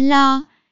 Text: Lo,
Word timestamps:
Lo, 0.00 0.46